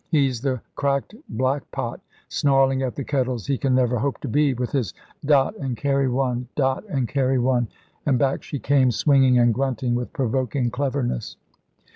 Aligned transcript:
He's 0.09 0.41
the 0.41 0.59
cracked 0.73 1.13
black 1.29 1.69
pot 1.69 2.01
snarling 2.27 2.81
at 2.81 2.95
the 2.95 3.03
kettles 3.03 3.45
he 3.45 3.59
can 3.59 3.75
never 3.75 3.99
hope 3.99 4.19
to 4.21 4.27
be, 4.27 4.51
with 4.55 4.71
his 4.71 4.95
dot 5.23 5.55
and 5.57 5.77
carry 5.77 6.09
one, 6.09 6.47
dot 6.55 6.83
and 6.89 7.07
carry 7.07 7.37
one"; 7.37 7.67
and 8.03 8.17
back 8.17 8.41
she 8.41 8.57
came 8.57 8.89
swinging 8.89 9.37
and 9.37 9.53
grunting 9.53 9.93
with 9.93 10.11
provoking 10.11 10.71
cleverness. 10.71 11.35